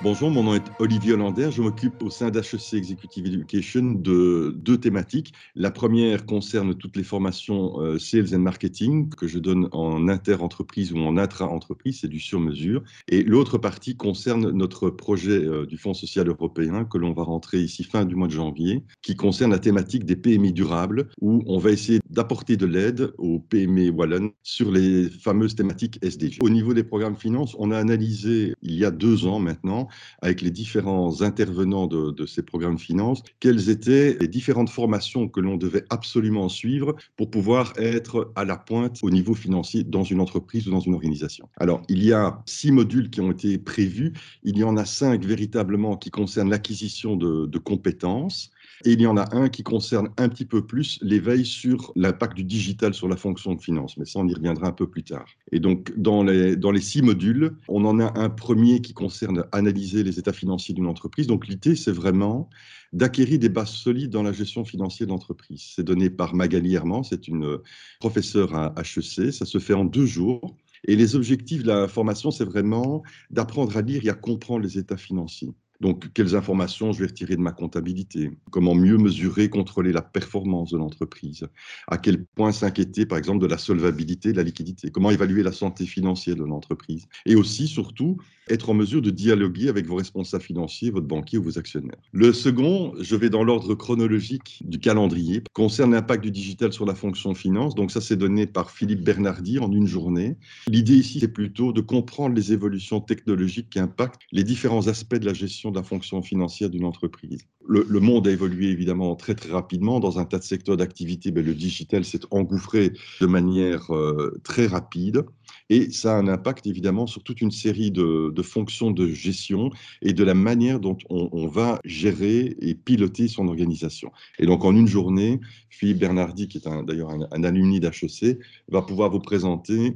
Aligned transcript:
Bonjour, 0.00 0.30
mon 0.30 0.44
nom 0.44 0.54
est 0.54 0.62
Olivier 0.78 1.14
Hollander. 1.14 1.50
Je 1.50 1.60
m'occupe 1.60 2.04
au 2.04 2.08
sein 2.08 2.30
d'HEC 2.30 2.74
Executive 2.74 3.26
Education 3.26 3.82
de 3.82 4.54
deux 4.56 4.78
thématiques. 4.78 5.32
La 5.56 5.72
première 5.72 6.24
concerne 6.24 6.76
toutes 6.76 6.96
les 6.96 7.02
formations 7.02 7.80
euh, 7.80 7.98
Sales 7.98 8.32
and 8.32 8.38
Marketing 8.38 9.08
que 9.08 9.26
je 9.26 9.40
donne 9.40 9.68
en 9.72 10.06
inter-entreprise 10.06 10.92
ou 10.92 10.98
en 10.98 11.16
intra-entreprise, 11.16 11.98
c'est 12.02 12.08
du 12.08 12.20
sur-mesure. 12.20 12.84
Et 13.08 13.24
l'autre 13.24 13.58
partie 13.58 13.96
concerne 13.96 14.52
notre 14.52 14.88
projet 14.88 15.44
euh, 15.44 15.66
du 15.66 15.76
Fonds 15.78 15.94
social 15.94 16.28
européen 16.28 16.84
que 16.84 16.96
l'on 16.96 17.12
va 17.12 17.24
rentrer 17.24 17.58
ici 17.58 17.82
fin 17.82 18.04
du 18.04 18.14
mois 18.14 18.28
de 18.28 18.32
janvier, 18.32 18.84
qui 19.02 19.16
concerne 19.16 19.50
la 19.50 19.58
thématique 19.58 20.04
des 20.04 20.14
PMI 20.14 20.52
durables, 20.52 21.08
où 21.20 21.42
on 21.48 21.58
va 21.58 21.72
essayer 21.72 21.98
d'apporter 22.08 22.56
de 22.56 22.66
l'aide 22.66 23.12
aux 23.18 23.40
PME 23.40 23.90
wallonnes 23.90 24.30
sur 24.44 24.70
les 24.70 25.10
fameuses 25.10 25.56
thématiques 25.56 25.98
SDG. 26.02 26.38
Au 26.40 26.50
niveau 26.50 26.72
des 26.72 26.84
programmes 26.84 27.16
finances, 27.16 27.56
on 27.58 27.72
a 27.72 27.78
analysé 27.78 28.54
il 28.62 28.76
y 28.76 28.84
a 28.84 28.92
deux 28.92 29.26
ans 29.26 29.40
maintenant 29.40 29.87
avec 30.22 30.40
les 30.40 30.50
différents 30.50 31.22
intervenants 31.22 31.86
de, 31.86 32.26
ces 32.26 32.42
programmes 32.42 32.78
finances, 32.78 33.22
quelles 33.40 33.70
étaient 33.70 34.16
les 34.20 34.28
différentes 34.28 34.70
formations 34.70 35.28
que 35.28 35.40
l'on 35.40 35.56
devait 35.56 35.84
absolument 35.90 36.48
suivre 36.48 36.94
pour 37.16 37.30
pouvoir 37.30 37.72
être 37.76 38.32
à 38.36 38.44
la 38.44 38.56
pointe 38.56 38.98
au 39.02 39.10
niveau 39.10 39.34
financier 39.34 39.84
dans 39.84 40.04
une 40.04 40.20
entreprise 40.20 40.68
ou 40.68 40.70
dans 40.70 40.80
une 40.80 40.94
organisation. 40.94 41.48
Alors, 41.56 41.82
il 41.88 42.04
y 42.04 42.12
a 42.12 42.42
six 42.46 42.72
modules 42.72 43.10
qui 43.10 43.20
ont 43.20 43.32
été 43.32 43.58
prévus. 43.58 44.12
Il 44.42 44.58
y 44.58 44.64
en 44.64 44.76
a 44.76 44.84
cinq 44.84 45.24
véritablement 45.24 45.96
qui 45.96 46.10
concernent 46.10 46.50
l'acquisition 46.50 47.16
de 47.16 47.58
compétences. 47.58 48.50
Et 48.84 48.92
il 48.92 49.00
y 49.00 49.06
en 49.06 49.16
a 49.16 49.34
un 49.34 49.48
qui 49.48 49.62
concerne 49.62 50.08
un 50.16 50.28
petit 50.28 50.44
peu 50.44 50.66
plus 50.66 50.98
l'éveil 51.02 51.44
sur 51.44 51.92
l'impact 51.96 52.36
du 52.36 52.44
digital 52.44 52.94
sur 52.94 53.08
la 53.08 53.16
fonction 53.16 53.54
de 53.54 53.60
finance, 53.60 53.96
mais 53.96 54.04
ça, 54.04 54.20
on 54.20 54.28
y 54.28 54.34
reviendra 54.34 54.68
un 54.68 54.72
peu 54.72 54.88
plus 54.88 55.02
tard. 55.02 55.26
Et 55.50 55.60
donc, 55.60 55.92
dans 55.96 56.22
les, 56.22 56.56
dans 56.56 56.70
les 56.70 56.80
six 56.80 57.02
modules, 57.02 57.56
on 57.68 57.84
en 57.84 57.98
a 57.98 58.18
un 58.18 58.30
premier 58.30 58.80
qui 58.80 58.94
concerne 58.94 59.44
analyser 59.52 60.04
les 60.04 60.18
états 60.18 60.32
financiers 60.32 60.74
d'une 60.74 60.86
entreprise. 60.86 61.26
Donc, 61.26 61.48
l'idée, 61.48 61.74
c'est 61.74 61.92
vraiment 61.92 62.48
d'acquérir 62.92 63.38
des 63.38 63.48
bases 63.48 63.70
solides 63.70 64.10
dans 64.10 64.22
la 64.22 64.32
gestion 64.32 64.64
financière 64.64 65.08
d'entreprise. 65.08 65.72
C'est 65.74 65.84
donné 65.84 66.08
par 66.10 66.34
Magali 66.34 66.74
Herman, 66.74 67.04
c'est 67.04 67.28
une 67.28 67.58
professeure 68.00 68.54
à 68.54 68.74
HEC. 68.78 69.32
Ça 69.32 69.44
se 69.44 69.58
fait 69.58 69.74
en 69.74 69.84
deux 69.84 70.06
jours. 70.06 70.56
Et 70.84 70.96
les 70.96 71.16
objectifs 71.16 71.62
de 71.62 71.68
la 71.68 71.88
formation, 71.88 72.30
c'est 72.30 72.44
vraiment 72.44 73.02
d'apprendre 73.30 73.76
à 73.76 73.82
lire 73.82 74.04
et 74.04 74.10
à 74.10 74.14
comprendre 74.14 74.62
les 74.62 74.78
états 74.78 74.96
financiers. 74.96 75.52
Donc, 75.80 76.12
quelles 76.12 76.34
informations 76.34 76.92
je 76.92 77.00
vais 77.00 77.06
retirer 77.06 77.36
de 77.36 77.40
ma 77.40 77.52
comptabilité? 77.52 78.30
Comment 78.50 78.74
mieux 78.74 78.98
mesurer, 78.98 79.48
contrôler 79.48 79.92
la 79.92 80.02
performance 80.02 80.70
de 80.70 80.78
l'entreprise? 80.78 81.46
À 81.86 81.98
quel 81.98 82.24
point 82.26 82.50
s'inquiéter, 82.50 83.06
par 83.06 83.16
exemple, 83.16 83.40
de 83.40 83.46
la 83.46 83.58
solvabilité, 83.58 84.32
de 84.32 84.38
la 84.38 84.42
liquidité? 84.42 84.90
Comment 84.90 85.10
évaluer 85.10 85.42
la 85.42 85.52
santé 85.52 85.86
financière 85.86 86.36
de 86.36 86.44
l'entreprise? 86.44 87.06
Et 87.26 87.36
aussi, 87.36 87.68
surtout, 87.68 88.18
être 88.50 88.70
en 88.70 88.74
mesure 88.74 89.02
de 89.02 89.10
dialoguer 89.10 89.68
avec 89.68 89.86
vos 89.86 89.96
responsables 89.96 90.42
financiers, 90.42 90.90
votre 90.90 91.06
banquier 91.06 91.38
ou 91.38 91.42
vos 91.42 91.58
actionnaires. 91.58 91.98
Le 92.12 92.32
second, 92.32 92.94
je 93.00 93.16
vais 93.16 93.30
dans 93.30 93.44
l'ordre 93.44 93.74
chronologique 93.74 94.60
du 94.64 94.78
calendrier, 94.78 95.42
concerne 95.52 95.92
l'impact 95.92 96.22
du 96.22 96.30
digital 96.30 96.72
sur 96.72 96.86
la 96.86 96.94
fonction 96.94 97.34
finance. 97.34 97.74
Donc 97.74 97.90
ça, 97.90 98.00
c'est 98.00 98.16
donné 98.16 98.46
par 98.46 98.70
Philippe 98.70 99.02
Bernardi 99.02 99.58
en 99.58 99.70
une 99.72 99.86
journée. 99.86 100.36
L'idée 100.68 100.96
ici, 100.96 101.20
c'est 101.20 101.28
plutôt 101.28 101.72
de 101.72 101.80
comprendre 101.80 102.34
les 102.34 102.52
évolutions 102.52 103.00
technologiques 103.00 103.70
qui 103.70 103.78
impactent 103.78 104.22
les 104.32 104.44
différents 104.44 104.88
aspects 104.88 105.16
de 105.16 105.26
la 105.26 105.34
gestion 105.34 105.70
de 105.70 105.76
la 105.76 105.82
fonction 105.82 106.22
financière 106.22 106.70
d'une 106.70 106.84
entreprise. 106.84 107.40
Le, 107.66 108.00
monde 108.00 108.26
a 108.26 108.30
évolué 108.30 108.68
évidemment 108.68 109.14
très 109.14 109.34
très 109.34 109.50
rapidement 109.50 110.00
dans 110.00 110.18
un 110.18 110.24
tas 110.24 110.38
de 110.38 110.44
secteurs 110.44 110.78
d'activité. 110.78 111.30
le 111.30 111.54
digital 111.54 112.02
s'est 112.02 112.20
engouffré 112.30 112.94
de 113.20 113.26
manière 113.26 113.94
euh, 113.94 114.40
très 114.42 114.66
rapide 114.66 115.24
et 115.70 115.90
ça 115.90 116.14
a 116.14 116.18
un 116.18 116.28
impact 116.28 116.66
évidemment 116.66 117.06
sur 117.06 117.22
toute 117.22 117.40
une 117.40 117.50
série 117.50 117.90
de, 117.90 118.42
fonctions 118.42 118.90
de 118.90 119.08
gestion 119.08 119.70
et 120.02 120.12
de 120.12 120.24
la 120.24 120.34
manière 120.34 120.80
dont 120.80 120.96
on, 121.10 121.46
va 121.48 121.80
gérer 121.84 122.56
et 122.60 122.74
piloter 122.74 123.28
son 123.28 123.48
organisation. 123.48 124.10
Et 124.38 124.46
donc 124.46 124.64
en 124.64 124.74
une 124.74 124.86
journée, 124.86 125.40
Philippe 125.70 125.98
Bernardi, 125.98 126.48
qui 126.48 126.58
est 126.58 126.68
d'ailleurs 126.84 127.10
un, 127.10 127.26
un 127.30 127.44
alumni 127.44 127.80
d'HEC, 127.80 128.38
va 128.68 128.82
pouvoir 128.82 129.10
vous 129.10 129.20
présenter 129.20 129.94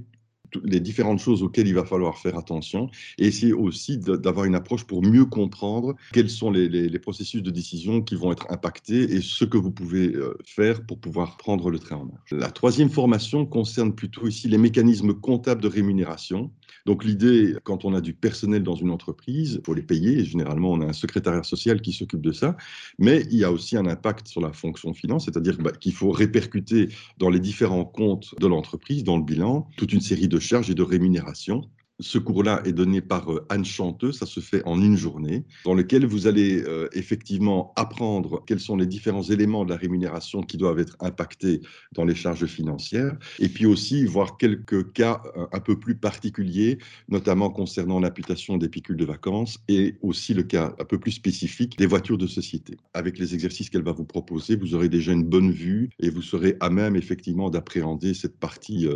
les 0.65 0.81
différentes 0.81 1.19
choses 1.19 1.43
auxquelles 1.43 1.69
il 1.69 1.75
va 1.75 1.85
falloir 1.85 2.19
faire 2.19 2.37
attention 2.37 2.89
et 3.19 3.27
essayer 3.27 3.53
aussi 3.53 3.99
d'avoir 3.99 4.45
une 4.45 4.55
approche 4.55 4.85
pour 4.85 5.03
mieux 5.03 5.25
comprendre 5.25 5.95
quels 6.13 6.31
sont 6.31 6.51
les, 6.51 6.99
processus 6.99 7.43
de 7.43 7.51
décision 7.51 8.01
qui 8.01 8.15
vont 8.15 8.31
être 8.31 8.47
impactés 8.51 9.03
et 9.03 9.21
ce 9.21 9.45
que 9.45 9.57
vous 9.57 9.73
pouvez 9.73 10.15
euh, 10.15 10.37
faire 10.45 10.87
pour 10.87 10.99
pouvoir 10.99 11.37
prendre 11.37 11.69
le 11.69 11.81
train 11.81 11.97
en 11.97 12.05
marche. 12.05 12.31
La 12.31 12.51
troisième 12.51 12.91
formation 12.91 13.45
concerne 13.45 13.93
plutôt 13.95 14.29
ici 14.29 14.49
les 14.49 14.59
mécanismes 14.59 15.15
comptables 15.15 15.61
de 15.61 15.69
rémunération. 15.69 16.51
Donc 16.87 17.05
l'idée, 17.05 17.57
quand 17.65 17.85
on 17.85 17.95
a 17.95 18.01
du 18.01 18.15
personnel 18.15 18.63
dans 18.63 18.75
une 18.75 18.91
entreprise, 18.91 19.59
il 19.61 19.65
faut 19.65 19.75
les 19.75 19.83
payer, 19.83 20.25
généralement 20.25 20.73
on 20.73 20.81
a 20.81 20.87
un 20.87 20.93
secrétariat 20.93 21.43
social 21.43 21.81
qui 21.81 21.93
s'occupe 21.93 22.21
de 22.21 22.33
ça, 22.33 22.57
mais 22.99 23.25
il 23.31 23.39
y 23.39 23.45
a 23.45 23.53
aussi 23.53 23.77
un 23.77 23.87
impact 23.87 24.27
sur 24.29 24.41
la 24.41 24.53
fonction 24.53 24.95
finance, 24.95 25.27
c'est-à-dire 25.27 25.59
bah, 25.59 25.73
qu'il 25.73 25.93
faut 25.93 26.11
répercuter 26.11 26.89
dans 27.19 27.31
les 27.31 27.41
différents 27.41 27.85
comptes 27.85 28.35
de 28.39 28.47
l'entreprise, 28.47 29.05
dans 29.05 29.17
le 29.17 29.25
bilan, 29.25 29.69
toute 29.77 29.93
une 29.93 30.01
série 30.01 30.29
de 30.29 30.39
charges 30.39 30.71
et 30.71 30.75
de 30.75 30.83
rémunération 30.83 31.63
ce 32.03 32.19
cours-là 32.19 32.61
est 32.65 32.73
donné 32.73 33.01
par 33.01 33.33
euh, 33.33 33.47
Anne 33.49 33.65
Chanteux, 33.65 34.13
ça 34.13 34.27
se 34.27 34.41
fait 34.41 34.63
en 34.65 34.81
une 34.83 34.97
journée, 34.97 35.45
dans 35.65 35.75
lequel 35.75 36.05
vous 36.05 36.27
allez 36.27 36.63
euh, 36.63 36.89
effectivement 36.93 37.73
apprendre 37.77 38.43
quels 38.47 38.61
sont 38.61 38.77
les 38.77 38.87
différents 38.87 39.23
éléments 39.23 39.65
de 39.65 39.71
la 39.71 39.77
rémunération 39.77 40.43
qui 40.43 40.57
doivent 40.57 40.81
être 40.81 40.97
impactés 41.01 41.61
dans 41.93 42.05
les 42.05 42.15
charges 42.15 42.47
financières, 42.47 43.17
et 43.39 43.49
puis 43.49 43.67
aussi 43.67 44.05
voir 44.05 44.37
quelques 44.37 44.93
cas 44.93 45.23
euh, 45.37 45.47
un 45.53 45.61
peu 45.61 45.79
plus 45.79 45.95
particuliers, 45.95 46.79
notamment 47.09 47.51
concernant 47.51 48.01
l'imputation 48.01 48.59
des 48.59 48.69
picules 48.69 48.97
de 48.97 49.05
vacances, 49.05 49.59
et 49.69 49.95
aussi 50.03 50.35
le 50.35 50.43
cas 50.43 50.75
un 50.79 50.85
peu 50.85 50.99
plus 50.99 51.13
spécifique 51.13 51.79
des 51.79 51.87
voitures 51.87 52.19
de 52.19 52.27
société. 52.27 52.77
Avec 52.95 53.19
les 53.19 53.35
exercices 53.35 53.71
qu'elle 53.71 53.85
va 53.85 53.93
vous 53.93 54.05
proposer, 54.05 54.57
vous 54.57 54.75
aurez 54.75 54.89
déjà 54.89 55.13
une 55.13 55.25
bonne 55.25 55.53
vue 55.53 55.91
et 56.01 56.11
vous 56.11 56.23
serez 56.23 56.57
à 56.61 56.69
même 56.69 56.97
effectivement 56.97 57.49
d'appréhender 57.49 58.15
cette 58.15 58.39
partie 58.39 58.89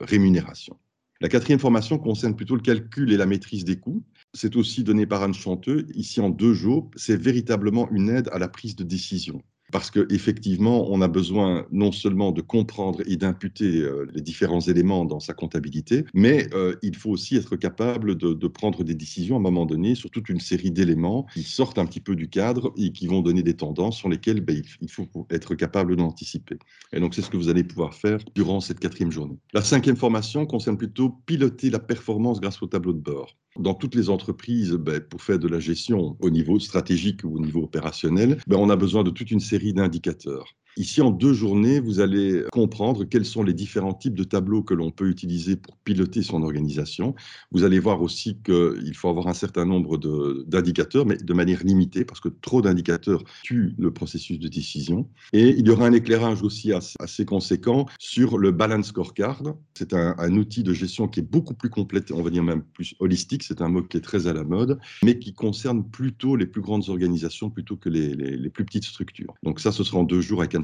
rémunération. 0.00 0.76
La 1.22 1.28
quatrième 1.28 1.58
formation 1.58 1.98
concerne 1.98 2.34
plutôt 2.34 2.54
le 2.54 2.62
calcul 2.62 3.12
et 3.12 3.18
la 3.18 3.26
maîtrise 3.26 3.64
des 3.64 3.78
coûts. 3.78 4.02
C'est 4.32 4.56
aussi 4.56 4.84
donné 4.84 5.06
par 5.06 5.22
Anne 5.22 5.34
Chanteux, 5.34 5.86
ici 5.94 6.18
en 6.20 6.30
deux 6.30 6.54
jours. 6.54 6.90
C'est 6.96 7.16
véritablement 7.16 7.90
une 7.90 8.08
aide 8.08 8.30
à 8.32 8.38
la 8.38 8.48
prise 8.48 8.74
de 8.74 8.84
décision 8.84 9.42
parce 9.70 9.90
qu'effectivement, 9.90 10.86
on 10.90 11.00
a 11.00 11.08
besoin 11.08 11.66
non 11.70 11.92
seulement 11.92 12.32
de 12.32 12.40
comprendre 12.40 13.02
et 13.06 13.16
d'imputer 13.16 13.82
euh, 13.82 14.06
les 14.14 14.20
différents 14.20 14.60
éléments 14.60 15.04
dans 15.04 15.20
sa 15.20 15.34
comptabilité, 15.34 16.04
mais 16.14 16.48
euh, 16.54 16.76
il 16.82 16.96
faut 16.96 17.10
aussi 17.10 17.36
être 17.36 17.56
capable 17.56 18.16
de, 18.16 18.48
prendre 18.48 18.82
des 18.82 18.94
décisions 18.94 19.36
à 19.36 19.38
un 19.38 19.42
moment 19.42 19.64
donné 19.64 19.94
sur 19.94 20.10
toute 20.10 20.28
une 20.28 20.40
série 20.40 20.70
d'éléments 20.70 21.26
qui 21.32 21.42
sortent 21.42 21.78
un 21.78 21.86
petit 21.86 22.00
peu 22.00 22.16
du 22.16 22.28
cadre 22.28 22.72
et 22.76 22.90
qui 22.90 23.06
vont 23.06 23.20
donner 23.20 23.42
des 23.42 23.54
tendances 23.54 23.96
sur 23.96 24.08
lesquelles 24.08 24.40
ben, 24.40 24.60
il 24.80 24.90
faut 24.90 25.06
être 25.30 25.54
capable 25.54 25.96
d'anticiper. 25.96 26.58
Et 26.92 27.00
donc, 27.00 27.14
c'est 27.14 27.22
ce 27.22 27.30
que 27.30 27.36
vous 27.36 27.48
allez 27.48 27.64
pouvoir 27.64 27.94
faire 27.94 28.18
durant 28.34 28.60
cette 28.60 28.80
quatrième 28.80 29.12
journée. 29.12 29.38
La 29.52 29.62
cinquième 29.62 29.96
formation 29.96 30.46
concerne 30.46 30.76
plutôt 30.76 31.10
piloter 31.26 31.70
la 31.70 31.78
performance 31.78 32.40
grâce 32.40 32.60
au 32.62 32.66
tableau 32.66 32.92
de 32.92 32.98
bord. 32.98 33.36
Dans 33.58 33.74
toutes 33.74 33.94
les 33.94 34.10
entreprises, 34.10 34.72
ben, 34.72 35.00
pour 35.00 35.22
faire 35.22 35.38
de 35.38 35.48
la 35.48 35.60
gestion 35.60 36.16
au 36.20 36.30
niveau 36.30 36.58
stratégique 36.60 37.24
ou 37.24 37.36
au 37.36 37.40
niveau 37.40 37.64
opérationnel, 37.64 38.40
ben, 38.46 38.56
on 38.56 38.70
a 38.70 38.76
besoin 38.76 39.02
de 39.02 39.10
toute 39.10 39.30
une 39.30 39.40
série 39.40 39.72
d'indicateurs. 39.72 40.56
Ici, 40.76 41.00
en 41.02 41.10
deux 41.10 41.32
journées, 41.32 41.80
vous 41.80 42.00
allez 42.00 42.44
comprendre 42.52 43.04
quels 43.04 43.24
sont 43.24 43.42
les 43.42 43.52
différents 43.52 43.94
types 43.94 44.14
de 44.14 44.24
tableaux 44.24 44.62
que 44.62 44.74
l'on 44.74 44.90
peut 44.90 45.08
utiliser 45.08 45.56
pour 45.56 45.76
piloter 45.78 46.22
son 46.22 46.42
organisation. 46.42 47.14
Vous 47.50 47.64
allez 47.64 47.78
voir 47.78 48.02
aussi 48.02 48.38
qu'il 48.44 48.94
faut 48.94 49.08
avoir 49.08 49.26
un 49.26 49.34
certain 49.34 49.64
nombre 49.64 49.98
d'indicateurs, 50.46 51.06
mais 51.06 51.16
de 51.16 51.34
manière 51.34 51.64
limitée, 51.64 52.04
parce 52.04 52.20
que 52.20 52.28
trop 52.28 52.62
d'indicateurs 52.62 53.24
tuent 53.42 53.74
le 53.78 53.92
processus 53.92 54.38
de 54.38 54.48
décision. 54.48 55.08
Et 55.32 55.48
il 55.48 55.66
y 55.66 55.70
aura 55.70 55.86
un 55.86 55.92
éclairage 55.92 56.42
aussi 56.42 56.72
assez, 56.72 57.24
conséquent 57.24 57.86
sur 57.98 58.38
le 58.38 58.50
Balance 58.50 58.86
Scorecard. 58.86 59.42
C'est 59.74 59.92
un, 59.92 60.30
outil 60.36 60.62
de 60.62 60.72
gestion 60.72 61.08
qui 61.08 61.20
est 61.20 61.30
beaucoup 61.30 61.54
plus 61.54 61.70
complet, 61.70 62.00
on 62.12 62.22
va 62.22 62.30
dire 62.30 62.44
même 62.44 62.62
plus 62.62 62.94
holistique, 63.00 63.42
c'est 63.42 63.60
un 63.60 63.68
mot 63.68 63.82
qui 63.82 63.96
est 63.96 64.00
très 64.00 64.28
à 64.28 64.32
la 64.32 64.44
mode, 64.44 64.78
mais 65.02 65.18
qui 65.18 65.34
concerne 65.34 65.84
plutôt 65.84 66.36
les 66.36 66.46
plus 66.46 66.60
grandes 66.60 66.88
organisations 66.88 67.50
plutôt 67.50 67.76
que 67.76 67.88
les, 67.88 68.14
les 68.14 68.50
plus 68.50 68.64
petites 68.64 68.84
structures. 68.84 69.34
Donc 69.42 69.60
ça, 69.60 69.72
ce 69.72 69.82
sera 69.82 69.98
en 69.98 70.04
deux 70.04 70.20
jours 70.20 70.40
avec 70.40 70.54
un 70.54 70.59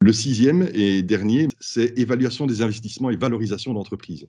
Le 0.00 0.12
sixième 0.12 0.68
et 0.74 1.02
dernier, 1.02 1.48
c'est 1.60 1.98
évaluation 1.98 2.46
des 2.46 2.62
investissements 2.62 3.10
et 3.10 3.16
valorisation 3.16 3.72
d'entreprise. 3.72 4.26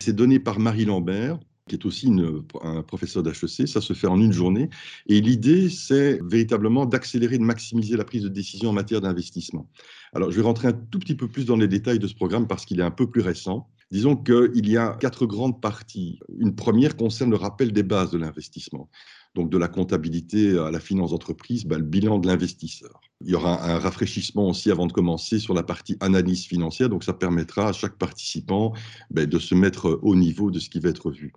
C'est 0.00 0.14
donné 0.14 0.38
par 0.38 0.58
Marie 0.58 0.84
Lambert, 0.84 1.38
qui 1.68 1.74
est 1.74 1.84
aussi 1.84 2.06
une, 2.06 2.42
un 2.62 2.82
professeur 2.82 3.22
d'HEC. 3.22 3.68
Ça 3.68 3.80
se 3.80 3.92
fait 3.92 4.06
en 4.06 4.20
une 4.20 4.32
journée. 4.32 4.70
Et 5.06 5.20
l'idée, 5.20 5.68
c'est 5.68 6.18
véritablement 6.24 6.86
d'accélérer, 6.86 7.38
de 7.38 7.42
maximiser 7.42 7.96
la 7.96 8.04
prise 8.04 8.22
de 8.22 8.28
décision 8.28 8.70
en 8.70 8.72
matière 8.72 9.00
d'investissement. 9.00 9.68
Alors, 10.14 10.30
je 10.30 10.36
vais 10.36 10.42
rentrer 10.42 10.68
un 10.68 10.72
tout 10.72 10.98
petit 10.98 11.14
peu 11.14 11.28
plus 11.28 11.44
dans 11.44 11.56
les 11.56 11.68
détails 11.68 11.98
de 11.98 12.06
ce 12.06 12.14
programme 12.14 12.46
parce 12.46 12.64
qu'il 12.64 12.80
est 12.80 12.84
un 12.84 12.90
peu 12.90 13.08
plus 13.08 13.20
récent. 13.20 13.68
Disons 13.90 14.16
qu'il 14.16 14.68
y 14.68 14.76
a 14.76 14.96
quatre 15.00 15.26
grandes 15.26 15.60
parties. 15.60 16.20
Une 16.38 16.54
première 16.54 16.96
concerne 16.96 17.30
le 17.30 17.36
rappel 17.36 17.72
des 17.72 17.82
bases 17.82 18.10
de 18.10 18.18
l'investissement 18.18 18.88
donc 19.34 19.50
de 19.50 19.58
la 19.58 19.68
comptabilité 19.68 20.58
à 20.58 20.70
la 20.70 20.80
finance 20.80 21.10
d'entreprise, 21.10 21.64
ben, 21.64 21.78
le 21.78 21.84
bilan 21.84 22.18
de 22.18 22.26
l'investisseur. 22.26 23.00
Il 23.20 23.30
y 23.30 23.34
aura 23.34 23.64
un 23.64 23.78
rafraîchissement 23.78 24.48
aussi 24.48 24.70
avant 24.70 24.86
de 24.86 24.92
commencer 24.92 25.38
sur 25.38 25.54
la 25.54 25.62
partie 25.62 25.96
analyse 26.00 26.46
financière, 26.46 26.88
donc 26.88 27.04
ça 27.04 27.12
permettra 27.12 27.68
à 27.68 27.72
chaque 27.72 27.96
participant 27.96 28.72
ben, 29.10 29.26
de 29.26 29.38
se 29.38 29.54
mettre 29.54 29.98
au 30.02 30.14
niveau 30.14 30.50
de 30.50 30.58
ce 30.58 30.70
qui 30.70 30.80
va 30.80 30.88
être 30.90 31.10
vu. 31.10 31.32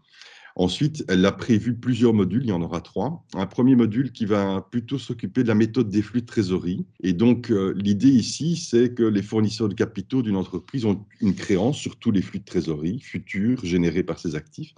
Ensuite, 0.56 1.06
elle 1.08 1.26
a 1.26 1.32
prévu 1.32 1.76
plusieurs 1.76 2.14
modules, 2.14 2.44
il 2.44 2.50
y 2.50 2.52
en 2.52 2.62
aura 2.62 2.82
trois. 2.82 3.26
Un 3.34 3.46
premier 3.46 3.76
module 3.76 4.12
qui 4.12 4.26
va 4.26 4.68
plutôt 4.70 5.00
s'occuper 5.00 5.44
de 5.44 5.48
la 5.48 5.56
méthode 5.56 5.90
des 5.90 6.02
flux 6.02 6.22
de 6.22 6.26
trésorerie. 6.26 6.86
Et 7.02 7.14
donc, 7.14 7.52
euh, 7.52 7.74
l'idée 7.78 8.10
ici, 8.10 8.58
c'est 8.58 8.94
que 8.94 9.04
les 9.04 9.22
fournisseurs 9.22 9.70
de 9.70 9.74
capitaux 9.74 10.22
d'une 10.22 10.36
entreprise 10.36 10.86
ont 10.86 11.06
une 11.22 11.36
créance 11.36 11.78
sur 11.78 11.98
tous 11.98 12.12
les 12.12 12.22
flux 12.22 12.40
de 12.40 12.46
trésorerie 12.46 13.00
futurs 13.00 13.64
générés 13.64 14.04
par 14.04 14.20
ces 14.20 14.36
actifs. 14.36 14.74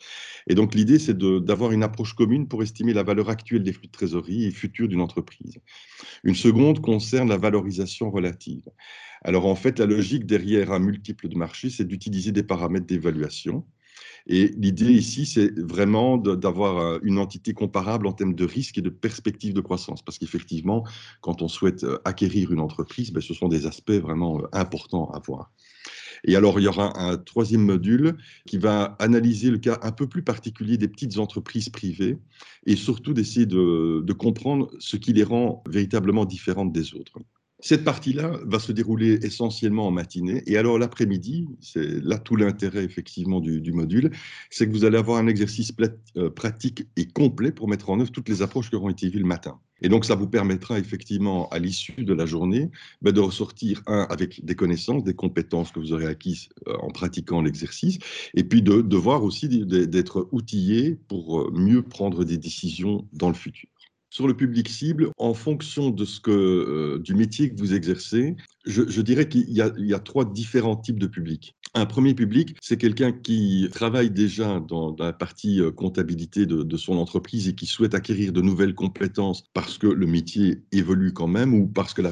Et 0.48 0.56
donc, 0.56 0.76
l'idée, 0.76 1.00
c'est 1.00 1.18
d'avoir 1.18 1.72
une 1.72 1.84
approche 1.84 2.14
commune 2.14 2.48
pour 2.48 2.62
estimer 2.62 2.94
la 2.94 3.04
valeur 3.04 3.30
actuelle 3.30 3.64
des 3.64 3.74
flux 3.74 3.88
de 3.88 3.92
trésorerie 3.92 4.46
et 4.46 4.52
futurs 4.52 4.88
d'une 4.88 5.02
entreprise. 5.02 5.58
Une 6.24 6.36
seconde 6.36 6.82
concerne 6.82 7.30
la 7.30 7.38
valorisation 7.38 8.12
relative. 8.12 8.64
Alors, 9.24 9.46
en 9.46 9.56
fait, 9.56 9.80
la 9.80 9.86
logique 9.86 10.26
derrière 10.26 10.72
un 10.72 10.80
multiple 10.80 11.30
de 11.30 11.38
marché, 11.38 11.70
c'est 11.70 11.86
d'utiliser 11.86 12.32
des 12.32 12.44
paramètres 12.44 12.86
d'évaluation 12.86 13.66
et 14.28 14.48
l'idée 14.58 14.92
ici, 14.92 15.26
c'est 15.26 15.58
vraiment 15.60 16.18
d'avoir 16.18 16.78
euh, 16.78 17.00
une 17.04 17.18
entité 17.18 17.54
comparable 17.54 18.08
en 18.08 18.14
termes 18.14 18.36
de 18.36 18.46
risque 18.46 18.78
et 18.78 18.82
de 18.82 18.90
perspective 18.90 19.54
de 19.54 19.62
croissance. 19.62 20.02
Parce 20.02 20.18
qu'effectivement, 20.18 20.86
quand 21.22 21.42
on 21.42 21.50
souhaite 21.50 21.84
euh, 21.84 22.00
acquérir 22.06 22.52
une 22.54 22.62
entreprise, 22.62 23.12
ben, 23.12 23.22
ce 23.22 23.34
sont 23.34 23.50
des 23.50 23.66
aspects 23.66 23.92
vraiment 23.92 24.40
euh, 24.40 24.48
importants 24.54 25.12
à 25.12 25.20
voir. 25.20 25.52
Et 26.24 26.38
alors, 26.38 26.58
il 26.58 26.64
y 26.64 26.68
aura 26.68 26.98
un 26.98 27.18
troisième 27.18 27.66
module 27.66 28.16
qui 28.48 28.58
va 28.58 28.96
analyser 29.00 29.52
le 29.52 29.58
cas 29.58 29.78
un 29.82 29.92
peu 29.92 30.08
plus 30.08 30.24
particulier 30.24 30.78
des 30.78 30.88
petites 30.88 31.18
entreprises 31.18 31.68
privées 31.68 32.18
et 32.66 32.78
surtout 32.78 33.14
d'essayer 33.14 33.46
de, 33.46 34.02
de 34.06 34.14
comprendre 34.14 34.72
ce 34.80 34.96
qui 34.96 35.12
les 35.12 35.24
rend 35.24 35.64
véritablement 35.68 36.24
différentes 36.24 36.72
des 36.72 36.94
autres. 36.94 37.20
Cette 37.66 37.86
partie-là 37.86 38.40
va 38.46 38.60
se 38.60 38.74
dérouler 38.74 39.20
essentiellement 39.22 39.88
en 39.88 39.92
matinée. 39.92 40.44
Et 40.48 40.58
alors 40.58 40.78
l'après-midi, 40.78 41.48
c'est 41.62 42.04
là 42.04 42.18
tout 42.18 42.36
l'intérêt 42.36 42.84
effectivement 42.84 43.40
du, 43.40 43.72
module, 43.72 44.12
c'est 44.50 44.68
que 44.68 44.74
vous 44.74 44.84
allez 44.84 44.98
avoir 44.98 45.18
un 45.18 45.28
exercice 45.28 45.72
euh, 46.18 46.30
pratique 46.30 46.86
et 46.98 47.08
complet 47.08 47.54
pour 47.54 47.70
mettre 47.70 47.90
en 47.90 48.02
œuvre 48.02 48.12
toutes 48.12 48.28
les 48.28 48.42
approches 48.42 48.70
qui 48.70 48.76
auront 48.76 48.90
été 48.90 49.08
vues 49.08 49.20
le 49.20 49.26
matin. 49.26 49.62
Et 49.82 49.88
donc 49.88 50.04
ça 50.04 50.16
vous 50.16 50.28
permettra 50.28 50.78
effectivement 50.78 51.48
à 51.50 51.60
l'issue 51.60 52.04
de 52.04 52.14
la 52.14 52.26
journée 52.26 52.70
ben, 53.02 53.14
de 53.14 53.22
ressortir, 53.22 53.82
avec 53.88 54.44
des 54.44 54.56
connaissances, 54.56 55.06
des 55.06 55.14
compétences 55.14 55.72
que 55.72 55.80
vous 55.80 55.94
aurez 55.94 56.08
acquises 56.08 56.50
euh, 56.68 56.76
en 56.82 56.90
pratiquant 56.90 57.42
l'exercice, 57.42 57.98
et 58.34 58.44
puis 58.44 58.62
de, 58.62 58.82
de 58.82 58.98
voir 58.98 59.24
aussi 59.24 59.48
d'être 59.48 60.28
outillé 60.34 60.98
pour 61.08 61.40
euh, 61.40 61.52
mieux 61.54 61.82
prendre 61.82 62.26
des 62.26 62.38
décisions 62.38 63.08
dans 63.14 63.30
le 63.30 63.36
futur 63.36 63.70
sur 64.14 64.28
le 64.28 64.36
public 64.36 64.70
cible, 64.70 65.10
en 65.18 65.34
fonction 65.34 65.90
de 65.90 66.06
ce 66.06 66.20
que, 66.20 66.30
euh, 66.30 67.00
du 67.00 67.16
métier 67.16 67.50
que 67.50 67.58
vous 67.58 67.74
exercez, 67.74 68.36
je, 68.64 69.02
dirais 69.02 69.28
qu'il 69.28 69.50
y, 69.50 69.60
a 69.60 70.00
trois 70.00 70.24
différents 70.24 70.76
types 70.76 71.00
de 71.00 71.08
publics. 71.08 71.56
Un 71.76 71.86
premier 71.88 72.14
public, 72.14 72.56
c'est 72.62 72.78
quelqu'un 72.78 73.12
qui 73.12 73.68
travaille 73.72 74.12
déjà 74.12 74.60
dans, 74.60 74.96
la 75.00 75.12
partie 75.12 75.60
euh, 75.60 75.72
comptabilité 75.72 76.46
de, 76.46 76.78
son 76.78 76.98
entreprise 76.98 77.48
et 77.48 77.56
qui 77.56 77.66
souhaite 77.66 77.96
acquérir 77.96 78.32
de 78.32 78.42
nouvelles 78.42 78.76
compétences 78.76 79.44
parce 79.54 79.78
que 79.78 79.88
le 79.88 80.06
métier 80.06 80.62
évolue 80.72 81.14
quand 81.14 81.28
même 81.28 81.54
ou 81.54 81.68
parce 81.68 81.94
que 81.94 82.02
la, 82.02 82.12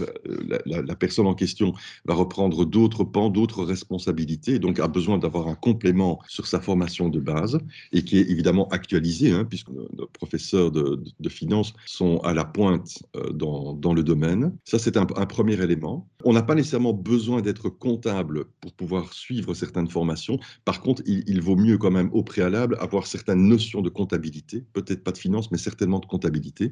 la 0.66 0.96
personne 0.96 1.28
en 1.28 1.34
question 1.34 1.74
va 2.06 2.13
reprendre 2.13 2.66
d'autres 2.66 3.04
pans, 3.04 3.30
d'autres 3.30 3.63
responsabilités 3.63 4.60
donc 4.60 4.80
a 4.80 4.88
besoin 4.88 5.18
d'avoir 5.18 5.48
un 5.48 5.56
complément 5.56 6.19
sur 6.28 6.48
sa 6.48 6.60
formation 6.60 7.10
de 7.10 7.19
base 7.19 7.60
et 7.92 8.04
qui 8.04 8.18
est 8.18 8.30
évidemment 8.30 8.68
actualisé 8.69 9.31
hein, 9.31 9.46
puisque 9.46 9.69
nos 9.69 10.08
professeurs 10.13 10.72
de, 10.72 11.02
finance 11.30 11.74
sont 11.86 12.18
à 12.19 12.34
la 12.34 12.44
pointe 12.46 13.00
euh, 13.16 13.31
dans, 13.31 13.94
le 13.94 14.04
domaine. 14.04 14.54
Ça, 14.66 14.80
c'est 14.80 14.98
un 14.98 15.06
premier 15.06 15.62
élément. 15.62 16.10
On 16.24 16.34
n'a 16.34 16.44
pas 16.44 16.56
nécessairement 16.56 16.94
besoin 16.94 17.42
d'être 17.42 17.69
comptable 17.69 18.46
pour 18.60 18.74
pouvoir 18.74 19.13
suivre 19.13 19.50
certaines 19.53 19.89
formations. 19.89 20.39
Par 20.65 20.81
contre, 20.81 21.01
il, 21.06 21.42
vaut 21.42 21.56
mieux 21.56 21.77
quand 21.77 21.92
même 21.92 22.09
au 22.13 22.24
préalable 22.24 22.77
avoir 22.80 23.07
certaines 23.07 23.48
notions 23.48 23.81
de 23.81 23.89
comptabilité, 23.89 24.63
peut-être 24.74 25.03
pas 25.03 25.12
de 25.12 25.18
finance, 25.18 25.51
mais 25.51 25.57
certainement 25.57 26.00
de 26.00 26.06
comptabilité. 26.06 26.71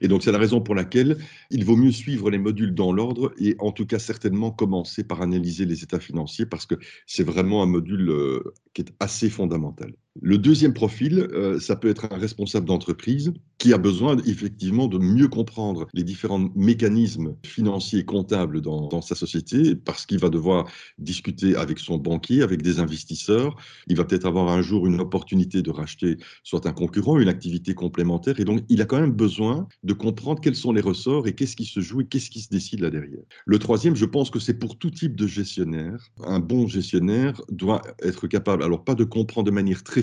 Et 0.00 0.08
donc, 0.08 0.22
c'est 0.22 0.32
la 0.32 0.38
raison 0.38 0.60
pour 0.60 0.74
laquelle 0.74 1.18
il 1.50 1.64
vaut 1.64 1.76
mieux 1.76 1.92
suivre 1.92 2.30
les 2.30 2.38
modules 2.38 2.74
dans 2.74 2.92
l'ordre 2.92 3.32
et 3.38 3.54
en 3.58 3.72
tout 3.72 3.86
cas 3.86 3.98
certainement 3.98 4.50
commencer 4.50 5.04
par 5.04 5.22
analyser 5.22 5.64
les 5.66 5.82
états 5.82 6.00
financiers 6.00 6.46
parce 6.46 6.66
que 6.66 6.74
c'est 7.06 7.24
vraiment 7.24 7.62
un 7.62 7.66
module 7.66 8.10
euh, 8.10 8.42
qui 8.74 8.82
est 8.82 8.92
assez 9.00 9.30
fondamental. 9.30 9.94
Le 10.20 10.38
deuxième 10.38 10.74
profil, 10.74 11.28
euh, 11.32 11.60
ça 11.60 11.76
peut 11.76 11.88
être 11.88 12.06
un 12.10 12.16
responsable 12.16 12.66
d'entreprise 12.66 13.32
qui 13.58 13.72
a 13.72 13.78
besoin 13.78 14.16
effectivement 14.26 14.86
de 14.86 14.98
mieux 14.98 15.28
comprendre 15.28 15.86
les 15.94 16.04
différents 16.04 16.50
mécanismes 16.54 17.34
financiers 17.44 18.00
et 18.00 18.04
comptables 18.04 18.60
dans, 18.60 18.88
dans 18.88 19.02
sa 19.02 19.14
société 19.14 19.74
parce 19.74 20.06
qu'il 20.06 20.18
va 20.18 20.28
devoir 20.28 20.68
discuter 20.98 21.56
avec 21.56 21.78
son 21.78 21.98
banquier, 21.98 22.42
avec 22.42 22.62
des 22.62 22.80
investisseurs. 22.80 23.56
Il 23.86 23.96
va 23.96 24.04
peut-être 24.04 24.26
avoir 24.26 24.48
un 24.48 24.62
jour 24.62 24.86
une 24.86 25.00
opportunité 25.00 25.62
de 25.62 25.70
racheter 25.70 26.16
soit 26.42 26.66
un 26.66 26.72
concurrent, 26.72 27.18
une 27.18 27.28
activité 27.28 27.74
complémentaire. 27.74 28.38
Et 28.40 28.44
donc, 28.44 28.64
il 28.68 28.80
a 28.80 28.84
quand 28.84 29.00
même 29.00 29.12
besoin 29.12 29.68
de 29.82 29.92
comprendre 29.92 30.40
quels 30.40 30.56
sont 30.56 30.72
les 30.72 30.80
ressorts 30.80 31.26
et 31.26 31.34
qu'est-ce 31.34 31.56
qui 31.56 31.64
se 31.64 31.80
joue 31.80 32.00
et 32.00 32.06
qu'est-ce 32.06 32.30
qui 32.30 32.40
se 32.40 32.48
décide 32.48 32.80
là 32.80 32.90
derrière. 32.90 33.22
Le 33.46 33.58
troisième, 33.58 33.96
je 33.96 34.04
pense 34.04 34.30
que 34.30 34.38
c'est 34.38 34.54
pour 34.54 34.78
tout 34.78 34.90
type 34.90 35.16
de 35.16 35.26
gestionnaire. 35.26 36.10
Un 36.24 36.40
bon 36.40 36.66
gestionnaire 36.66 37.40
doit 37.50 37.82
être 38.02 38.26
capable, 38.26 38.62
alors 38.62 38.84
pas 38.84 38.94
de 38.94 39.04
comprendre 39.04 39.46
de 39.46 39.52
manière 39.52 39.82
très 39.82 40.02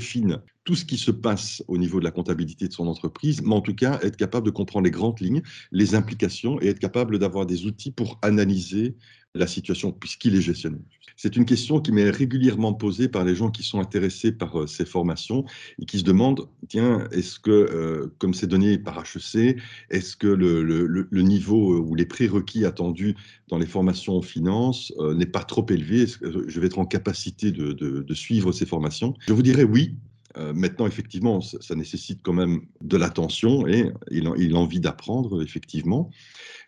tout 0.63 0.75
ce 0.75 0.85
qui 0.85 0.97
se 0.97 1.11
passe 1.11 1.63
au 1.67 1.77
niveau 1.77 1.99
de 1.99 2.05
la 2.05 2.11
comptabilité 2.11 2.67
de 2.67 2.73
son 2.73 2.87
entreprise, 2.87 3.41
mais 3.41 3.53
en 3.53 3.61
tout 3.61 3.75
cas 3.75 3.99
être 4.01 4.17
capable 4.17 4.45
de 4.45 4.51
comprendre 4.51 4.85
les 4.85 4.91
grandes 4.91 5.19
lignes, 5.19 5.41
les 5.71 5.95
implications 5.95 6.59
et 6.61 6.67
être 6.67 6.79
capable 6.79 7.19
d'avoir 7.19 7.45
des 7.45 7.65
outils 7.65 7.91
pour 7.91 8.17
analyser 8.21 8.95
la 9.35 9.47
situation 9.47 9.91
puisqu'il 9.91 10.35
est 10.35 10.41
gestionnaire. 10.41 10.81
C'est 11.17 11.37
une 11.37 11.45
question 11.45 11.79
qui 11.79 11.91
m'est 11.91 12.09
régulièrement 12.09 12.73
posée 12.73 13.07
par 13.07 13.23
les 13.23 13.35
gens 13.35 13.49
qui 13.49 13.63
sont 13.63 13.79
intéressés 13.79 14.31
par 14.31 14.61
euh, 14.61 14.67
ces 14.67 14.85
formations 14.85 15.45
et 15.79 15.85
qui 15.85 15.99
se 15.99 16.03
demandent, 16.03 16.47
tiens, 16.67 17.07
est-ce 17.11 17.39
que, 17.39 17.51
euh, 17.51 18.13
comme 18.17 18.33
c'est 18.33 18.47
donné 18.47 18.77
par 18.77 18.99
HEC, 18.99 19.57
est-ce 19.89 20.17
que 20.17 20.27
le, 20.27 21.21
niveau 21.21 21.77
ou 21.79 21.95
les 21.95 22.05
prérequis 22.05 22.65
attendus 22.65 23.15
dans 23.47 23.57
les 23.57 23.65
formations 23.65 24.17
en 24.17 24.21
finance 24.21 24.93
euh, 24.99 25.13
n'est 25.13 25.25
pas 25.25 25.43
trop 25.43 25.65
élevé? 25.69 26.01
Est-ce 26.01 26.17
que 26.17 26.49
je 26.49 26.59
vais 26.59 26.67
être 26.67 26.79
en 26.79 26.85
capacité 26.85 27.51
de, 27.51 27.71
de, 27.71 28.13
suivre 28.13 28.51
ces 28.51 28.65
formations? 28.65 29.13
Je 29.27 29.33
vous 29.33 29.41
dirais 29.41 29.63
oui, 29.63 29.95
euh, 30.37 30.53
maintenant, 30.53 30.85
effectivement, 30.85 31.39
ça, 31.41 31.75
nécessite 31.75 32.19
quand 32.21 32.33
même 32.33 32.61
de 32.81 32.97
l'attention 32.97 33.67
et 33.67 33.91
il, 34.11 34.27
a 34.27 34.59
envie 34.59 34.79
d'apprendre, 34.79 35.41
effectivement. 35.41 36.09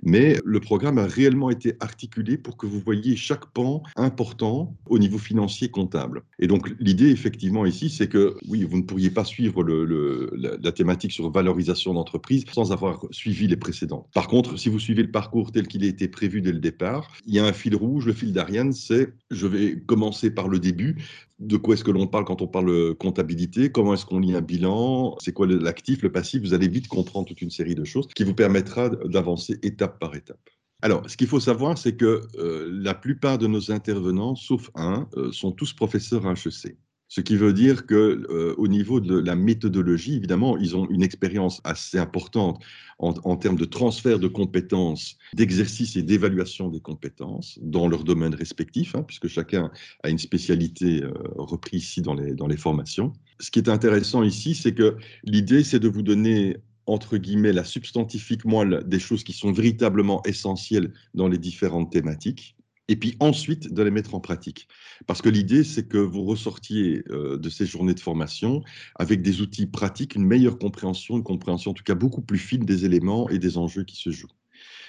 Mais 0.04 0.38
le 0.46 0.60
programme 0.60 0.98
a 0.98 1.06
réellement 1.06 1.50
été 1.50 1.74
articulé 1.80 2.38
pour 2.38 2.58
que 2.58 2.66
vous 2.66 2.80
voyiez 2.80 3.16
chaque 3.16 3.48
pan 3.48 3.84
important 3.96 4.76
au 4.88 5.00
niveau 5.00 5.18
financier 5.18 5.70
comptable. 5.70 6.24
Et 6.40 6.48
donc, 6.48 6.74
l'idée, 6.80 7.10
effectivement, 7.10 7.66
ici, 7.66 7.90
c'est 7.90 8.08
que, 8.08 8.36
oui, 8.48 8.64
vous 8.64 8.78
ne 8.78 8.84
pourriez 8.84 9.10
pas 9.10 9.24
suivre 9.24 9.64
la, 9.64 10.72
thématique 10.72 11.12
sur 11.12 11.32
valorisation 11.32 11.94
d'entreprise 11.94 12.46
sans 12.52 12.72
avoir 12.72 13.06
suivi 13.12 13.48
les 13.48 13.56
précédents. 13.56 14.08
Par 14.14 14.28
contre, 14.28 14.60
si 14.60 14.70
vous 14.70 14.80
suivez 14.80 15.02
le 15.02 15.12
parcours 15.12 15.52
tel 15.52 15.68
qu'il 15.68 15.84
a 15.84 15.88
été 15.88 16.08
prévu 16.08 16.42
dès 16.42 16.52
le 16.52 16.60
départ, 16.60 17.12
il 17.26 17.34
y 17.34 17.40
a 17.40 17.46
un 17.46 17.54
fil 17.54 17.76
rouge. 17.76 18.06
Le 18.06 18.14
fil 18.14 18.34
d'Ariane, 18.34 18.74
c'est 18.74 19.14
je 19.32 19.48
vais 19.48 19.80
commencer 19.80 20.30
par 20.30 20.48
le 20.48 20.60
début. 20.60 20.98
De 21.40 21.56
quoi 21.56 21.76
est-ce 21.76 21.84
que 21.84 21.92
l'on 21.92 22.08
parle 22.08 22.26
quand 22.26 22.42
on 22.42 22.48
parle 22.48 22.96
comptabilité? 22.96 23.72
Comment 23.72 23.94
est-ce 23.94 24.06
qu'on 24.06 24.20
lit 24.20 24.36
un 24.36 24.42
bilan, 24.42 25.16
c'est 25.20 25.34
quoi 25.34 25.46
l'actif, 25.46 26.02
le 26.02 26.12
passif, 26.12 26.42
vous 26.42 26.56
allez 26.56 26.68
vite 26.68 26.88
comprendre 26.88 27.28
toute 27.28 27.44
une 27.44 27.52
série 27.52 27.76
de 27.76 27.84
choses 27.84 28.08
qui 28.16 28.24
vous 28.24 28.34
permettra 28.34 28.90
d'avancer 28.90 29.60
étape 29.62 29.87
par 29.88 30.16
étape. 30.16 30.50
Alors, 30.84 31.10
ce 31.10 31.18
qu'il 31.18 31.28
faut 31.28 31.40
savoir, 31.40 31.78
c'est 31.78 31.96
que 31.96 32.22
euh, 32.38 32.70
la 32.72 32.94
plupart 32.94 33.40
de 33.40 33.48
nos 33.48 33.72
intervenants, 33.72 34.36
sauf 34.36 34.70
un, 34.76 35.08
euh, 35.18 35.32
sont 35.32 35.52
tous 35.52 35.74
professeurs 35.74 36.26
HEC. 36.28 36.78
Ce 37.10 37.22
qui 37.22 37.36
veut 37.36 37.54
dire 37.54 37.86
que 37.88 37.96
euh, 38.30 38.54
au 38.58 38.68
niveau 38.68 39.00
de 39.00 39.18
la 39.18 39.36
méthodologie, 39.36 40.16
évidemment, 40.16 40.58
ils 40.58 40.76
ont 40.76 40.88
une 40.90 41.02
expérience 41.02 41.62
assez 41.64 41.98
importante 41.98 42.62
en, 43.00 43.38
termes 43.38 43.56
de 43.56 43.66
transfert 43.66 44.20
de 44.20 44.28
compétences, 44.28 45.18
d'exercice 45.34 45.96
et 45.96 46.04
d'évaluation 46.04 46.68
des 46.70 46.82
compétences 46.82 47.58
dans 47.62 47.88
leur 47.88 48.04
domaine 48.04 48.36
respectif, 48.36 48.96
hein, 48.96 49.04
puisque 49.04 49.28
chacun 49.28 49.72
a 50.04 50.10
une 50.10 50.18
spécialité 50.18 51.04
reprise 51.38 51.84
ici 51.84 52.02
dans 52.02 52.16
les, 52.16 52.34
dans 52.34 52.48
les 52.48 52.58
formations. 52.58 53.14
Ce 53.40 53.52
qui 53.52 53.60
est 53.60 53.70
intéressant 53.70 54.24
ici, 54.24 54.56
c'est 54.56 54.74
que 54.74 54.98
l'idée, 55.24 55.64
c'est 55.64 55.80
de 55.80 55.88
vous 55.88 56.02
donner 56.02 56.58
entre 56.88 57.18
guillemets 57.18 57.54
la 57.54 57.64
substantifique 57.64 58.46
moelle 58.46 58.84
des 58.86 59.00
choses 59.00 59.24
qui 59.24 59.34
sont 59.34 59.52
véritablement 59.52 60.22
essentielles 60.26 60.94
dans 61.14 61.28
les 61.28 61.38
différentes 61.38 61.92
thématiques 61.92 62.58
et 62.88 62.96
puis 62.96 63.16
ensuite 63.20 63.74
de 63.74 63.84
les 63.84 63.92
mettre 63.92 64.16
en 64.16 64.20
pratique. 64.20 64.68
Parce 65.06 65.22
que 65.22 65.30
l'idée, 65.30 65.64
c'est 65.64 65.88
que 65.88 65.98
vous 65.98 66.24
ressortiez 66.24 67.04
euh, 67.10 67.38
de 67.38 67.50
ces 67.50 67.66
journées 67.66 67.94
de 67.94 68.00
formation 68.00 68.64
avec 68.96 69.22
des 69.22 69.42
outils 69.42 69.68
pratiques, 69.68 70.16
une 70.16 70.26
meilleure 70.26 70.58
compréhension, 70.58 71.18
une 71.18 71.24
compréhension 71.24 71.72
en 71.72 71.74
tout 71.74 71.84
cas 71.84 71.96
beaucoup 71.96 72.22
plus 72.22 72.40
fine 72.40 72.66
des 72.66 72.86
éléments 72.86 73.30
et 73.30 73.40
des 73.40 73.58
enjeux 73.58 73.84
qui 73.84 73.98
se 73.98 74.10
jouent. 74.10 74.32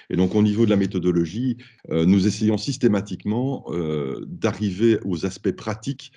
Et 0.09 0.15
donc 0.15 0.33
au 0.33 0.41
niveau 0.41 0.65
de 0.65 0.71
la 0.71 0.75
méthodologie, 0.75 1.57
euh, 1.91 2.05
nous 2.05 2.25
essayons 2.25 2.57
systématiquement 2.57 3.65
euh, 3.69 4.25
d'arriver 4.27 4.97
aux 5.05 5.25
aspects 5.25 5.51
pratiques 5.51 6.11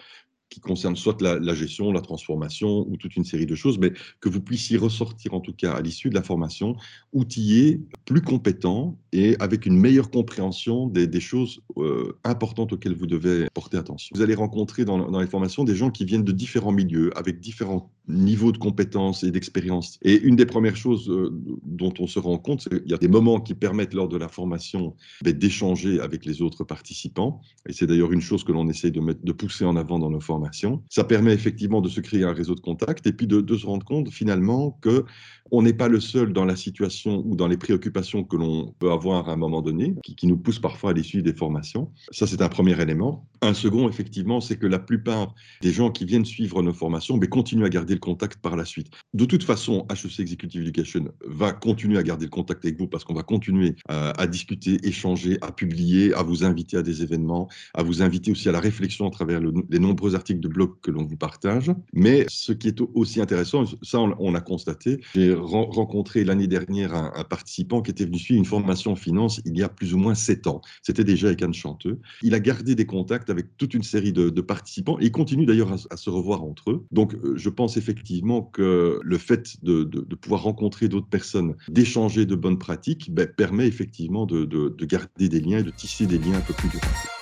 qui 0.52 0.60
concerne 0.60 0.96
soit 0.96 1.20
la, 1.22 1.54
gestion, 1.54 1.92
la 1.92 2.02
transformation 2.02 2.86
ou 2.86 2.98
toute 2.98 3.16
une 3.16 3.24
série 3.24 3.46
de 3.46 3.54
choses, 3.54 3.78
mais 3.78 3.92
que 4.20 4.28
vous 4.28 4.42
puissiez 4.42 4.76
ressortir 4.76 5.32
en 5.32 5.40
tout 5.40 5.54
cas 5.54 5.72
à 5.72 5.80
l'issue 5.80 6.10
de 6.10 6.14
la 6.14 6.22
formation 6.22 6.76
outillé, 7.14 7.80
plus 8.04 8.20
compétent 8.20 8.98
et 9.12 9.34
avec 9.40 9.64
une 9.64 9.78
meilleure 9.78 10.10
compréhension 10.10 10.88
des, 10.88 11.20
choses 11.20 11.62
euh, 11.78 12.18
importantes 12.24 12.74
auxquelles 12.74 12.94
vous 12.94 13.06
devez 13.06 13.48
porter 13.54 13.78
attention. 13.78 14.14
Vous 14.14 14.22
allez 14.22 14.34
rencontrer 14.34 14.84
dans, 14.84 15.10
dans, 15.10 15.20
les 15.20 15.26
formations 15.26 15.64
des 15.64 15.74
gens 15.74 15.90
qui 15.90 16.04
viennent 16.04 16.24
de 16.24 16.32
différents 16.32 16.72
milieux, 16.72 17.16
avec 17.16 17.40
différents 17.40 17.90
niveau 18.08 18.50
de 18.52 18.58
compétence 18.58 19.22
et 19.22 19.30
d'expérience. 19.30 19.98
Et 20.02 20.20
une 20.20 20.36
des 20.36 20.46
premières 20.46 20.76
choses 20.76 21.08
euh, 21.08 21.30
dont 21.64 21.94
on 21.98 22.06
se 22.06 22.18
rend 22.18 22.36
compte, 22.38 22.62
c'est 22.62 22.70
qu'il 22.70 22.90
y 22.90 22.94
a 22.94 22.98
des 22.98 23.08
moments 23.08 23.40
qui 23.40 23.54
permettent 23.54 23.94
lors 23.94 24.08
de 24.08 24.16
la 24.16 24.28
formation 24.28 24.96
ben, 25.22 25.32
d'échanger 25.32 26.00
avec 26.00 26.24
les 26.24 26.42
autres 26.42 26.64
participants. 26.64 27.40
Et 27.68 27.72
c'est 27.72 27.86
d'ailleurs 27.86 28.12
une 28.12 28.20
chose 28.20 28.42
que 28.42 28.52
l'on 28.52 28.68
essaie 28.68 28.90
de, 28.90 29.00
mettre, 29.00 29.24
de 29.24 29.32
pousser 29.32 29.64
en 29.64 29.76
avant 29.76 29.98
dans 29.98 30.10
nos 30.10 30.20
formations. 30.20 30.82
Ça 30.90 31.04
permet 31.04 31.32
effectivement 31.32 31.80
de 31.80 31.88
se 31.88 32.00
créer 32.00 32.24
un 32.24 32.32
réseau 32.32 32.54
de 32.54 32.60
contacts 32.60 33.06
et 33.06 33.12
puis 33.12 33.26
de, 33.26 33.40
de 33.40 33.56
se 33.56 33.66
rendre 33.66 33.84
compte 33.84 34.10
finalement 34.10 34.78
que 34.82 35.04
on 35.52 35.62
n'est 35.62 35.74
pas 35.74 35.88
le 35.88 36.00
seul 36.00 36.32
dans 36.32 36.46
la 36.46 36.56
situation 36.56 37.22
ou 37.26 37.36
dans 37.36 37.46
les 37.46 37.58
préoccupations 37.58 38.24
que 38.24 38.36
l'on 38.36 38.74
peut 38.78 38.90
avoir 38.90 39.28
à 39.28 39.32
un 39.32 39.36
moment 39.36 39.60
donné, 39.60 39.94
qui, 40.02 40.26
nous 40.26 40.38
poussent 40.38 40.58
parfois 40.58 40.92
à 40.92 41.02
suivre 41.02 41.24
des 41.24 41.34
formations. 41.34 41.90
Ça, 42.10 42.26
c'est 42.26 42.40
un 42.40 42.48
premier 42.48 42.80
élément. 42.80 43.28
Un 43.42 43.52
second, 43.52 43.88
effectivement, 43.88 44.40
c'est 44.40 44.56
que 44.56 44.66
la 44.66 44.78
plupart 44.78 45.34
des 45.60 45.70
gens 45.70 45.90
qui 45.90 46.06
viennent 46.06 46.24
suivre 46.24 46.62
nos 46.62 46.72
formations 46.72 47.18
mais 47.18 47.28
continuent 47.28 47.66
à 47.66 47.68
garder 47.68 47.92
le 47.92 48.00
contact 48.00 48.40
par 48.40 48.56
la 48.56 48.64
suite. 48.64 48.88
De 49.12 49.26
toute 49.26 49.44
façon, 49.44 49.86
HEC 49.90 50.20
Executive 50.20 50.62
Education 50.62 51.12
va 51.26 51.52
continuer 51.52 51.98
à 51.98 52.02
garder 52.02 52.24
le 52.24 52.30
contact 52.30 52.64
avec 52.64 52.78
vous 52.78 52.86
parce 52.86 53.04
qu'on 53.04 53.14
va 53.14 53.22
continuer 53.22 53.76
à, 53.88 54.10
à, 54.18 54.26
discuter, 54.26 54.78
échanger, 54.84 55.36
à 55.42 55.52
publier, 55.52 56.14
à 56.14 56.22
vous 56.22 56.44
inviter 56.44 56.78
à 56.78 56.82
des 56.82 57.02
événements, 57.02 57.48
à 57.74 57.82
vous 57.82 58.00
inviter 58.00 58.30
aussi 58.30 58.48
à 58.48 58.52
la 58.52 58.60
réflexion 58.60 59.06
à 59.06 59.10
travers 59.10 59.40
le, 59.40 59.52
les 59.68 59.78
nombreux 59.78 60.14
articles 60.14 60.40
de 60.40 60.48
blog 60.48 60.76
que 60.80 60.90
l'on 60.90 61.04
vous 61.04 61.16
partage. 61.16 61.70
Mais 61.92 62.24
ce 62.28 62.52
qui 62.52 62.68
est 62.68 62.80
aussi 62.94 63.20
intéressant, 63.20 63.64
ça 63.82 64.00
on, 64.00 64.14
on 64.18 64.34
a 64.34 64.40
constaté, 64.40 65.00
j'ai 65.14 65.41
rencontré 65.42 66.24
l'année 66.24 66.46
dernière 66.46 66.94
un, 66.94 67.24
participant 67.24 67.82
qui 67.82 67.90
était 67.90 68.04
venu 68.04 68.18
suivre 68.18 68.38
une 68.38 68.44
formation 68.44 68.92
en 68.92 68.96
finance 68.96 69.40
il 69.44 69.56
y 69.56 69.62
a 69.62 69.68
plus 69.68 69.94
ou 69.94 69.98
moins 69.98 70.14
sept 70.14 70.46
ans. 70.46 70.60
C'était 70.82 71.04
déjà 71.04 71.28
avec 71.28 71.42
Anne 71.42 71.54
Chanteux. 71.54 72.00
Il 72.22 72.34
a 72.34 72.40
gardé 72.40 72.74
des 72.74 72.86
contacts 72.86 73.30
avec 73.30 73.56
toute 73.56 73.74
une 73.74 73.82
série 73.82 74.12
de, 74.12 74.40
participants 74.40 74.98
et 75.00 75.06
il 75.06 75.12
continue 75.12 75.46
d'ailleurs 75.46 75.72
à, 75.72 75.96
se 75.96 76.10
revoir 76.10 76.42
entre 76.42 76.70
eux. 76.72 76.84
Donc 76.90 77.14
euh, 77.14 77.34
je 77.36 77.48
pense 77.48 77.76
effectivement 77.76 78.42
que 78.42 78.98
le 79.02 79.18
fait 79.18 79.56
de, 79.62 79.84
pouvoir 80.20 80.42
rencontrer 80.42 80.88
d'autres 80.88 81.08
personnes, 81.08 81.54
d'échanger 81.68 82.26
de 82.26 82.34
bonnes 82.34 82.58
pratiques, 82.58 83.12
ben, 83.12 83.26
permet 83.26 83.66
effectivement 83.66 84.26
de, 84.26 84.44
de 84.44 84.84
garder 84.84 85.28
des 85.28 85.40
liens 85.40 85.58
et 85.58 85.62
de 85.62 85.70
tisser 85.70 86.06
des 86.06 86.18
liens 86.18 86.38
un 86.38 86.40
peu 86.40 86.54
plus 86.54 86.68
durables. 86.68 87.21